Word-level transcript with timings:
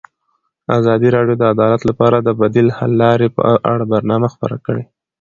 ازادي 0.79 1.09
راډیو 1.15 1.35
د 1.39 1.43
عدالت 1.53 1.81
لپاره 1.89 2.17
د 2.21 2.29
بدیل 2.39 2.67
حل 2.77 2.91
لارې 3.03 3.27
په 3.37 3.43
اړه 3.71 3.83
برنامه 3.93 4.27
خپاره 4.33 4.57
کړې. 4.65 4.83